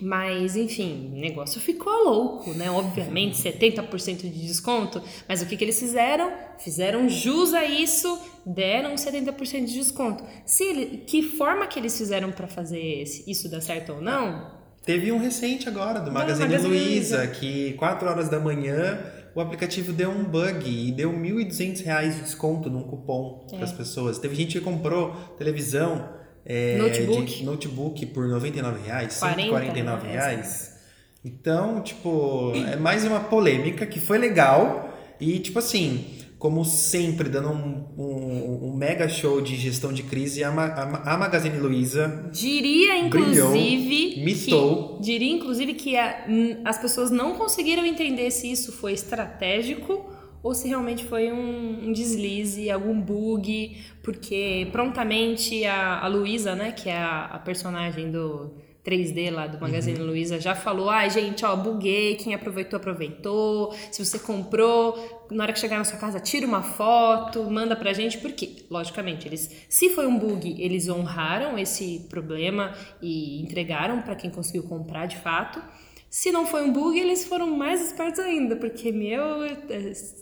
[0.00, 2.70] Mas, enfim, o negócio ficou louco, né?
[2.70, 5.02] Obviamente, 70% de desconto.
[5.26, 6.30] Mas o que, que eles fizeram?
[6.58, 10.22] Fizeram jus a isso, deram 70% de desconto.
[10.44, 14.54] Se ele- que forma que eles fizeram para fazer esse- isso dar certo ou não?
[14.84, 17.26] Teve um recente agora, do Magazine, Magazine Luiza, Luiza.
[17.28, 19.00] que 4 horas da manhã
[19.34, 23.56] o aplicativo deu um bug e deu 1.200 reais de desconto num cupom É.
[23.56, 24.18] para as pessoas.
[24.18, 26.08] Teve gente que comprou televisão,
[26.46, 27.42] é, Notebook.
[27.44, 30.76] notebook por 99 reais, 40 149 reais, reais.
[31.24, 36.04] Então, tipo, é mais uma polêmica que foi legal e, tipo assim,
[36.38, 41.18] como sempre, dando um, um- um mega show de gestão de crise, a, a a
[41.18, 44.22] Magazine Luiza Diria, Brilhou, inclusive.
[44.24, 44.96] mitou.
[44.98, 50.04] Que, diria, inclusive, que a- n- as pessoas não conseguiram entender se isso foi estratégico
[50.46, 56.70] ou se realmente foi um, um deslize, algum bug, porque prontamente a, a Luísa, né,
[56.70, 58.54] que é a, a personagem do
[58.84, 63.74] 3D lá do Magazine Luiza, já falou: ai, gente, ó, buguei, quem aproveitou, aproveitou.
[63.90, 67.92] Se você comprou, na hora que chegar na sua casa, tira uma foto, manda pra
[67.92, 74.14] gente, porque, logicamente, eles, se foi um bug, eles honraram esse problema e entregaram pra
[74.14, 75.60] quem conseguiu comprar de fato.
[76.08, 79.20] Se não foi um bug, eles foram mais espertos ainda, porque, meu,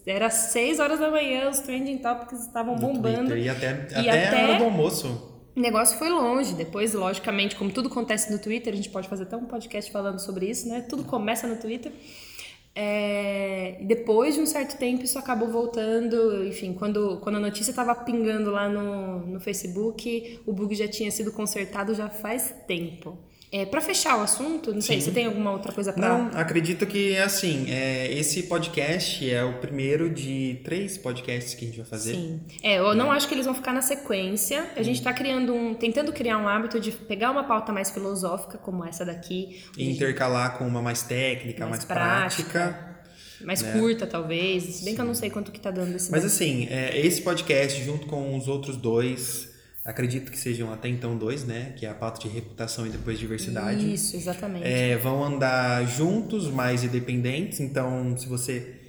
[0.07, 3.31] era 6 horas da manhã, os trending topics estavam bombando.
[3.31, 3.69] Twitter, e até,
[4.03, 5.31] E até, até- a hora do almoço.
[5.57, 6.53] O negócio foi longe.
[6.55, 10.19] Depois, logicamente, como tudo acontece no Twitter, a gente pode fazer até um podcast falando
[10.19, 10.81] sobre isso, né?
[10.89, 11.93] Tudo começa no Twitter.
[12.75, 16.45] É, depois de um certo tempo, isso acabou voltando.
[16.45, 21.11] Enfim, quando, quando a notícia estava pingando lá no, no Facebook, o bug já tinha
[21.13, 23.17] sido consertado já faz tempo.
[23.57, 25.05] É, para fechar o assunto, não sei, Sim.
[25.05, 29.61] você tem alguma outra coisa para Não, acredito que assim, é, esse podcast é o
[29.61, 32.15] primeiro de três podcasts que a gente vai fazer.
[32.17, 32.41] Sim.
[32.65, 34.67] É, eu não acho que eles vão ficar na sequência.
[34.75, 35.73] A gente tá criando um.
[35.73, 40.59] tentando criar um hábito de pegar uma pauta mais filosófica, como essa daqui, E intercalar
[40.59, 42.51] com uma mais técnica, mais, Mais prática.
[42.61, 43.47] prática.
[43.47, 44.65] mais curta, talvez.
[44.65, 46.35] Se bem que eu não sei quanto que tá dando esse Mas daqui.
[46.35, 49.54] assim, é, esse podcast, junto com os outros dois,
[49.85, 51.75] acredito que sejam até então dois, né?
[51.77, 53.93] Que é a pauta de reputação e depois diversidade.
[53.93, 54.67] Isso, exatamente.
[54.67, 57.61] É, vão andar juntos, mais independentes.
[57.61, 58.81] Então, se você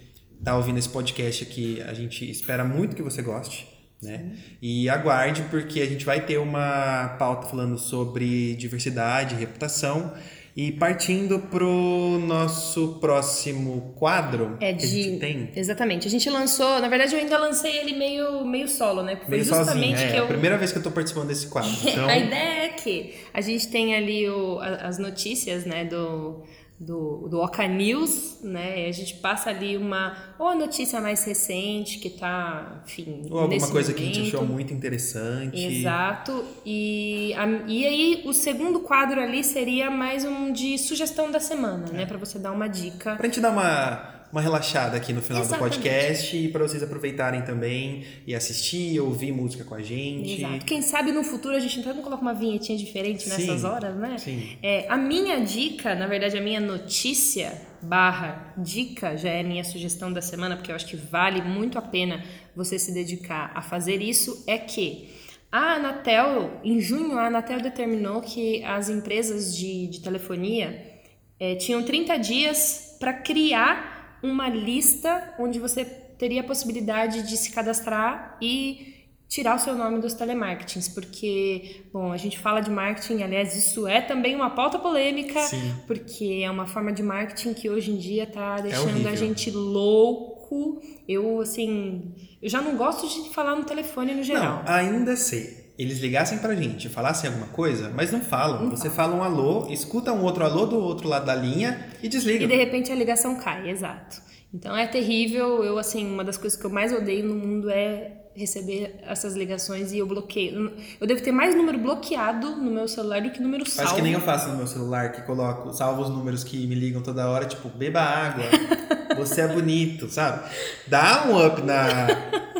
[0.44, 3.68] tá ouvindo esse podcast aqui, a gente espera muito que você goste,
[4.02, 4.38] né?
[4.62, 10.14] E aguarde, porque a gente vai ter uma pauta falando sobre diversidade, reputação.
[10.56, 15.18] E partindo pro nosso próximo quadro É que a gente de.
[15.20, 15.50] tem.
[15.54, 16.08] Exatamente.
[16.08, 16.80] A gente lançou.
[16.80, 19.16] Na verdade, eu ainda lancei ele meio, meio solo, né?
[19.18, 20.24] Porque Meio foi justamente sozinho, é, que é eu.
[20.24, 21.70] a primeira vez que eu tô participando desse quadro.
[21.86, 26.42] Então, A ideia é que a gente tem ali o, as notícias, né, do,
[26.80, 31.24] do, do Oca News, né, e a gente passa ali uma, ou a notícia mais
[31.24, 34.36] recente que tá, enfim, ou alguma coisa que a gente momento.
[34.36, 35.58] achou muito interessante.
[35.58, 36.44] Exato.
[36.66, 41.86] E, a- e aí o segundo quadro ali seria mais um de sugestão da semana,
[41.92, 41.94] É.
[41.94, 43.16] né, para você dar uma dica.
[43.16, 45.78] Pra gente dar uma, uma relaxada aqui no final Exatamente.
[45.78, 50.42] do podcast e para vocês aproveitarem também e assistir, ouvir música com a gente.
[50.42, 50.66] Exato.
[50.66, 54.18] Quem sabe no futuro a gente então coloca uma vinhetinha diferente nessas Sim, horas, né?
[54.18, 54.58] sim.
[54.62, 60.12] É, a minha dica, na verdade, a minha notícia barra dica já é minha sugestão
[60.12, 62.24] da semana, porque eu acho que vale muito a pena
[62.56, 65.10] você se dedicar a fazer isso, é que
[65.52, 70.94] A Anatel, em junho, a Anatel determinou que as empresas de, de telefonia
[71.40, 73.95] é, tinham 30 dias para criar
[74.26, 78.96] uma lista onde você teria a possibilidade de se cadastrar e
[79.28, 83.88] tirar o seu nome dos telemarketings, porque, bom, a gente fala de marketing, aliás, isso
[83.88, 85.76] é também uma pauta polêmica, Sim.
[85.88, 89.12] porque é uma forma de marketing que hoje em dia tá deixando horrível.
[89.12, 90.82] a gente louco.
[91.08, 94.64] Eu, assim, eu já não gosto de falar no telefone no geral.
[94.64, 98.70] Não, ainda se eles ligassem pra gente, falassem alguma coisa, mas não falam.
[98.70, 102.46] Você fala um alô, escuta um outro alô do outro lado da linha e desliga.
[102.46, 104.22] E de repente a ligação cai, exato.
[104.54, 105.64] Então é terrível.
[105.64, 109.92] Eu, assim, uma das coisas que eu mais odeio no mundo é receber essas ligações
[109.92, 110.74] e eu bloqueio.
[111.00, 113.90] Eu devo ter mais número bloqueado no meu celular do que número salvo.
[113.90, 116.76] Faz que nem eu faço no meu celular, que coloco, salvo os números que me
[116.76, 118.44] ligam toda hora, tipo, beba água,
[119.16, 120.50] você é bonito, sabe?
[120.88, 122.08] Dá um up na,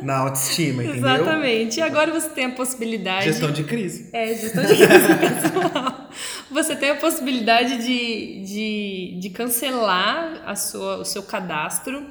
[0.02, 1.10] na autoestima, entendeu?
[1.10, 1.80] Exatamente.
[1.80, 3.26] E agora você tem a possibilidade.
[3.26, 4.10] Gestão de crise.
[4.14, 6.10] É, gestão de crise pessoal.
[6.52, 12.02] Você tem a possibilidade de, de, de cancelar a sua, o seu cadastro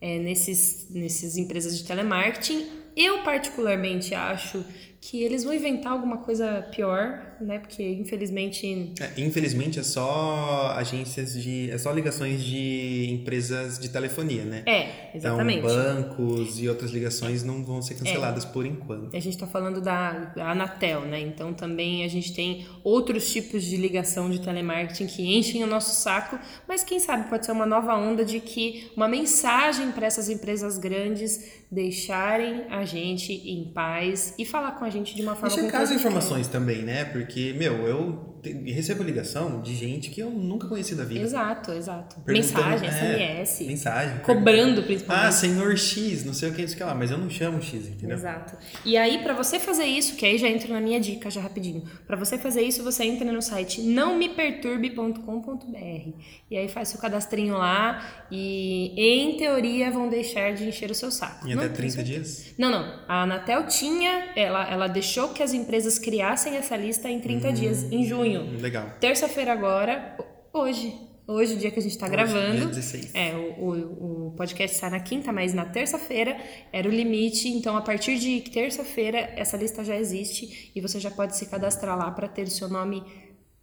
[0.00, 2.77] é, nesses, nesses empresas de telemarketing.
[3.00, 4.64] Eu, particularmente, acho
[5.00, 7.58] que eles vão inventar alguma coisa pior, né?
[7.58, 8.92] Porque, infelizmente.
[9.00, 11.70] É, infelizmente, é só agências de.
[11.70, 14.62] É só ligações de empresas de telefonia, né?
[14.66, 15.58] É, exatamente.
[15.58, 19.16] Então, bancos e outras ligações não vão ser canceladas por enquanto.
[19.16, 21.20] A gente está falando da, Anatel, né?
[21.20, 26.00] Então também a gente tem outros tipos de ligação de telemarketing que enchem o nosso
[26.00, 30.28] saco, mas quem sabe pode ser uma nova onda de que uma mensagem para essas
[30.28, 35.54] empresas grandes deixarem a gente em paz e falar com a gente de uma forma
[35.54, 37.04] E checar as informações também, né?
[37.04, 41.20] Porque, meu, eu te- recebo ligação de gente que eu nunca conheci da vida.
[41.20, 42.16] Exato, exato.
[42.26, 44.18] Mensagem, é, SMS, Mensagem.
[44.20, 45.34] cobrando Ah, principalmente.
[45.34, 47.60] senhor X, não sei o que, não sei o que lá, mas eu não chamo
[47.60, 48.16] X, entendeu?
[48.16, 48.56] Exato.
[48.84, 51.82] E aí, pra você fazer isso, que aí já entra na minha dica já rapidinho.
[52.06, 56.12] Pra você fazer isso, você entra no site nãomeperturbe.com.br
[56.50, 61.10] e aí faz seu cadastrinho lá e, em teoria, vão deixar de encher o seu
[61.10, 61.46] saco.
[61.46, 62.14] Em Não até tenho 30 certeza.
[62.42, 62.54] dias?
[62.58, 63.00] Não, não.
[63.08, 67.92] A Anatel tinha, ela, ela deixou que as empresas criassem essa lista em 30 dias,
[67.92, 68.42] em junho.
[68.42, 68.90] Hum, Legal.
[69.00, 70.16] Terça-feira agora,
[70.52, 70.94] hoje.
[71.26, 72.56] Hoje, o dia que a gente está gravando.
[72.56, 73.14] dia 16.
[73.14, 76.34] É, o, o, o podcast sai na quinta, mas na terça-feira
[76.72, 77.48] era o limite.
[77.48, 81.98] Então, a partir de terça-feira, essa lista já existe e você já pode se cadastrar
[81.98, 83.04] lá para ter o seu nome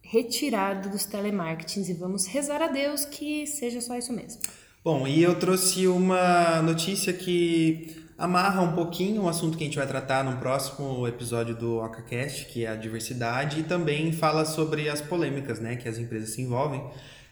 [0.00, 1.88] retirado dos telemarketings.
[1.88, 4.40] E vamos rezar a Deus que seja só isso mesmo.
[4.84, 9.76] Bom, e eu trouxe uma notícia que amarra um pouquinho o assunto que a gente
[9.76, 14.88] vai tratar no próximo episódio do OcaCast, que é a diversidade, e também fala sobre
[14.88, 16.82] as polêmicas né, que as empresas se envolvem.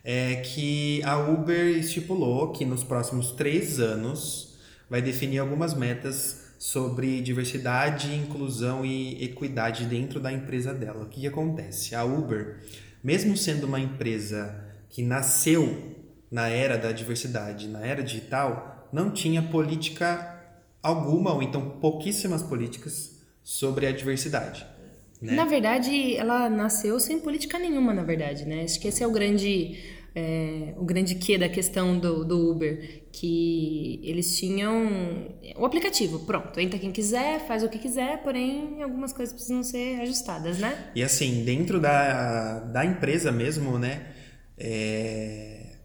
[0.04, 4.58] É que a Uber estipulou que nos próximos três anos
[4.90, 11.04] vai definir algumas metas sobre diversidade, inclusão e equidade dentro da empresa dela.
[11.04, 11.94] O que, que acontece?
[11.94, 12.60] A Uber,
[13.02, 15.94] mesmo sendo uma empresa que nasceu
[16.30, 20.33] na era da diversidade, na era digital, não tinha política
[20.84, 24.64] alguma, ou então pouquíssimas políticas sobre a diversidade.
[25.20, 25.32] Né?
[25.32, 28.62] Na verdade, ela nasceu sem política nenhuma, na verdade, né?
[28.62, 29.78] Acho que esse é o grande,
[30.14, 36.60] é, o grande quê da questão do, do Uber, que eles tinham o aplicativo, pronto,
[36.60, 40.90] entra quem quiser, faz o que quiser, porém algumas coisas precisam ser ajustadas, né?
[40.94, 44.14] E assim, dentro da, da empresa mesmo, né?
[44.58, 45.76] é,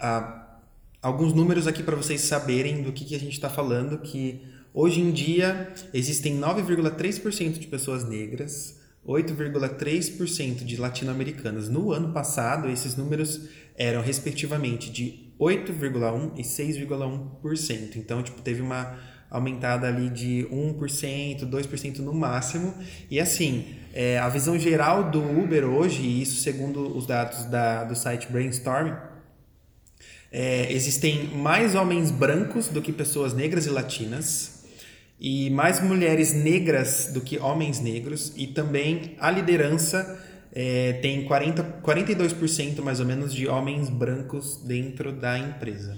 [0.00, 0.43] há
[1.04, 4.40] alguns números aqui para vocês saberem do que, que a gente está falando, que
[4.72, 11.68] hoje em dia existem 9,3% de pessoas negras, 8,3% de latino-americanas.
[11.68, 17.96] No ano passado, esses números eram respectivamente de 8,1% e 6,1%.
[17.96, 18.98] Então, tipo, teve uma
[19.30, 22.72] aumentada ali de 1%, 2% no máximo.
[23.10, 27.84] E assim, é, a visão geral do Uber hoje, e isso segundo os dados da,
[27.84, 28.94] do site Brainstorm,
[30.36, 34.64] é, existem mais homens brancos do que pessoas negras e latinas,
[35.20, 40.20] e mais mulheres negras do que homens negros, e também a liderança
[40.52, 45.96] é, tem 40, 42% mais ou menos de homens brancos dentro da empresa.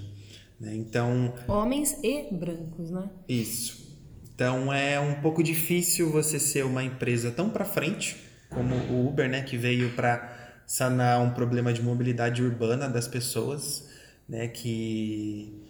[0.59, 0.75] né?
[0.75, 3.09] Então, Homens e brancos, né?
[3.27, 3.87] isso.
[4.35, 8.17] Então é um pouco difícil você ser uma empresa tão para frente
[8.51, 13.86] como o Uber, né, que veio para sanar um problema de mobilidade urbana das pessoas,
[14.27, 15.63] né, que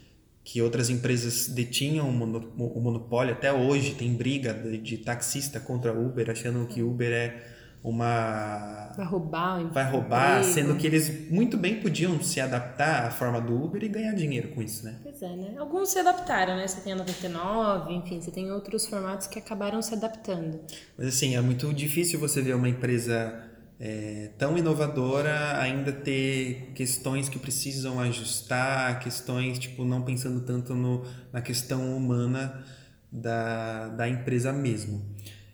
[0.44, 5.60] que outras empresas detinham o mono- o monopólio até hoje tem briga de, de taxista
[5.60, 7.44] contra Uber achando que Uber é
[7.84, 13.40] uma Vai roubar vai roubar, sendo que eles muito bem podiam se adaptar à forma
[13.40, 14.96] do Uber e ganhar dinheiro com isso, né?
[15.04, 15.54] Pois é, né?
[15.58, 16.66] Alguns se adaptaram, né?
[16.68, 20.60] Você tem a 99, enfim, você tem outros formatos que acabaram se adaptando.
[20.98, 23.47] Mas assim, é muito difícil você ver uma empresa
[23.80, 31.06] é, tão inovadora ainda ter questões que precisam ajustar, questões, tipo, não pensando tanto no,
[31.32, 32.66] na questão humana
[33.12, 35.04] da, da empresa mesmo.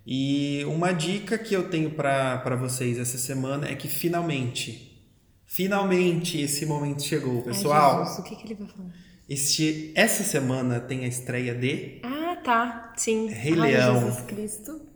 [0.06, 5.02] E uma dica que eu tenho para vocês essa semana é que finalmente,
[5.46, 8.00] finalmente esse momento chegou, pessoal.
[8.00, 8.90] Ai, Jesus, o que, que ele vai falar?
[9.30, 12.02] Este, essa semana tem a estreia de.
[12.04, 12.94] Ah, tá.
[12.98, 13.28] Sim.
[13.28, 14.02] Rei Ai, Leão.
[14.02, 14.93] Jesus Cristo.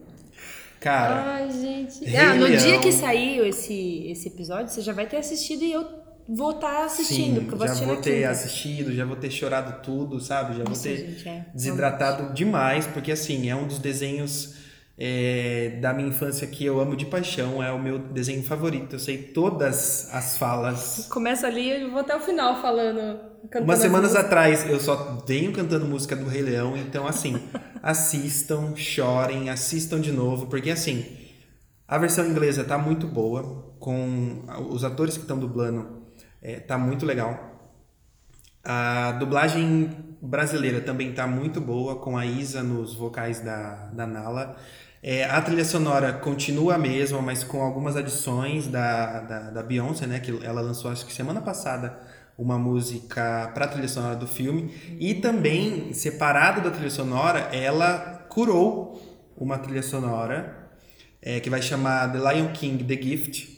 [0.80, 2.06] Cara, Ai, gente.
[2.06, 2.64] Rei ah, no Leão.
[2.64, 5.86] dia que saiu esse, esse episódio, você já vai ter assistido e eu
[6.28, 8.30] vou estar assistindo, sim, porque eu vou já vou ter quinta.
[8.30, 10.58] assistido, já vou ter chorado tudo, sabe?
[10.58, 14.56] Já Nossa, vou ter gente, é, desidratado demais, porque assim, é um dos desenhos
[15.00, 18.96] é, da minha infância que eu amo de paixão, é o meu desenho favorito.
[18.96, 21.08] Eu sei todas as falas.
[21.10, 23.20] Começa ali e eu vou até o final falando.
[23.62, 27.40] Umas as semanas atrás eu só venho cantando música do Rei Leão, então assim,
[27.88, 31.06] assistam, chorem, assistam de novo, porque assim,
[31.88, 36.04] a versão inglesa tá muito boa, com os atores que estão dublando,
[36.42, 37.72] é, tá muito legal.
[38.62, 44.58] A dublagem brasileira também tá muito boa, com a Isa nos vocais da, da Nala.
[45.02, 50.06] É, a trilha sonora continua a mesma, mas com algumas adições da, da, da Beyoncé,
[50.06, 50.20] né?
[50.20, 51.98] Que ela lançou, acho que semana passada,
[52.38, 54.72] uma música para a trilha sonora do filme.
[55.00, 59.02] E também, separado da trilha sonora, ela curou
[59.36, 60.70] uma trilha sonora
[61.22, 63.58] é, que vai chamar The Lion King The Gift.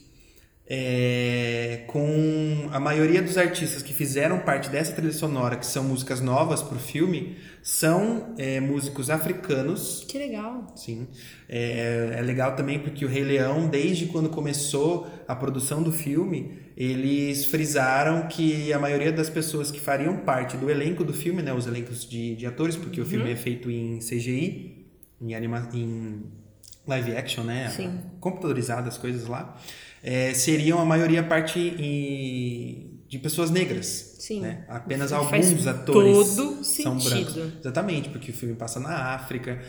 [0.72, 6.22] é, com a maioria dos artistas que fizeram parte dessa trilha sonora, que são músicas
[6.22, 10.68] novas para o filme, são é, músicos africanos Que legal.
[10.76, 11.08] Sim.
[11.50, 16.60] É, é legal também porque o Rei Leão, desde quando começou a produção do filme,
[16.80, 21.52] eles frisaram que a maioria das pessoas que fariam parte do elenco do filme, né,
[21.54, 24.88] os elencos de, de atores, porque o filme é feito em CGI,
[25.22, 26.24] em, anima, em
[26.88, 27.70] live action, né?
[27.70, 28.00] Sim.
[28.22, 29.58] Computadorizado as coisas lá,
[30.02, 34.16] é, seriam a maioria parte em- de pessoas negras.
[34.20, 34.42] Sim.
[34.42, 34.64] né?
[34.70, 36.28] Apenas alguns atores
[36.64, 37.36] são brancos.
[37.60, 39.60] Exatamente, porque o filme passa na África.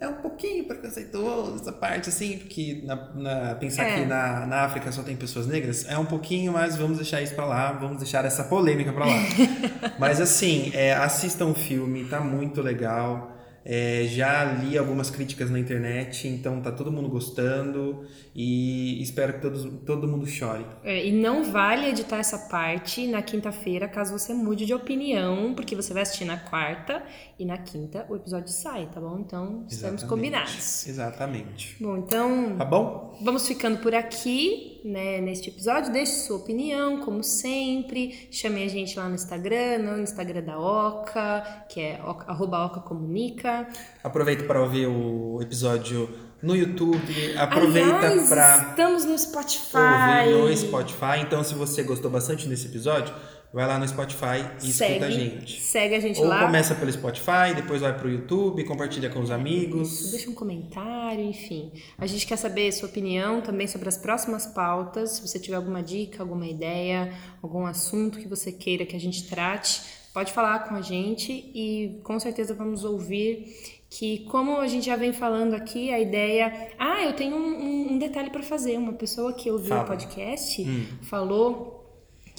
[0.00, 3.94] É um pouquinho preconceituoso essa parte, assim, porque na, na- pensar É.
[4.00, 7.34] que na, na África só tem pessoas negras é um pouquinho, mas vamos deixar isso
[7.34, 9.14] pra lá, vamos deixar essa polêmica pra lá.
[10.00, 13.36] mas assim, é, assistam o filme, tá muito legal.
[13.64, 19.40] É, já li algumas críticas na internet, então tá todo mundo gostando e espero que
[19.40, 20.64] todos, todo mundo chore.
[20.82, 25.76] É, e não vale editar essa parte na quinta-feira caso você mude de opinião, porque
[25.76, 27.02] você vai assistir na quarta
[27.38, 29.18] e na quinta o episódio sai, tá bom?
[29.18, 30.06] Então estamos Exatamente.
[30.06, 30.86] combinados.
[30.86, 31.76] Exatamente.
[31.80, 33.18] Bom, então Tá bom?
[33.22, 35.92] Vamos ficando por aqui, né, neste episódio.
[35.92, 38.28] Deixe sua opinião, como sempre.
[38.30, 42.80] Chame a gente lá no Instagram, no Instagram da Oca, que é oca- arroba Oca
[42.80, 43.68] Comunica.
[44.02, 46.08] Aproveita para ouvir o episódio
[46.42, 47.36] no YouTube.
[47.36, 50.32] Aproveita para estamos no Spotify.
[50.34, 51.20] ouvir no Spotify.
[51.20, 53.14] Então, se você gostou bastante desse episódio,
[53.52, 55.60] vai lá no Spotify e Segue, escuta a gente.
[55.60, 56.44] segue a gente Ou lá.
[56.44, 60.10] começa pelo Spotify, depois vai pro YouTube, compartilha com os amigos.
[60.12, 61.72] Deixa um comentário, enfim.
[61.98, 65.10] A gente quer saber a sua opinião também sobre as próximas pautas.
[65.12, 69.28] Se você tiver alguma dica, alguma ideia, algum assunto que você queira que a gente
[69.28, 69.82] trate,
[70.14, 73.46] pode falar com a gente e com certeza vamos ouvir.
[73.92, 76.68] Que, como a gente já vem falando aqui, a ideia.
[76.78, 78.78] Ah, eu tenho um, um- um detalhe para fazer.
[78.78, 79.82] Uma pessoa que ouviu Fala.
[79.82, 80.64] o podcast
[81.02, 81.79] falou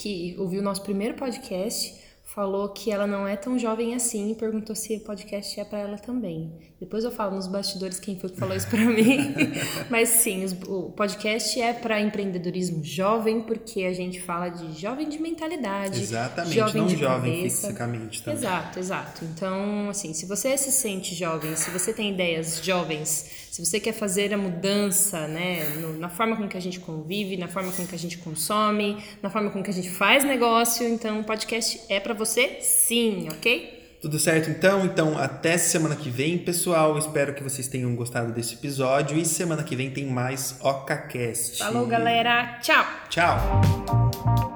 [0.01, 2.00] que ouviu o nosso primeiro podcast,
[2.34, 5.79] falou que ela não é tão jovem assim e perguntou se o podcast é para
[5.79, 6.51] ela também.
[6.79, 9.34] Depois eu falo nos bastidores quem foi que falou isso para mim.
[9.89, 15.07] Mas sim, os- o podcast é para empreendedorismo jovem, porque a gente fala de jovem
[15.07, 17.67] de mentalidade, Exatamente, jovem não de jovem cabeça.
[17.67, 18.39] fisicamente também.
[18.39, 19.25] Exato, exato.
[19.25, 23.93] Então, assim, se você se sente jovem, se você tem ideias jovens, se você quer
[23.93, 27.86] fazer a mudança, né, no- na forma com que a gente convive, na forma com
[27.86, 31.79] que a gente consome, na forma com que a gente faz negócio, então o podcast
[31.89, 33.82] é pra você, sim, ok?
[34.01, 34.86] Tudo certo então?
[34.86, 36.97] Então, até semana que vem, pessoal.
[36.97, 39.17] Espero que vocês tenham gostado desse episódio.
[39.17, 41.59] E semana que vem tem mais OcaCast.
[41.59, 42.59] Falou, galera.
[42.61, 42.86] Tchau.
[43.09, 44.50] Tchau!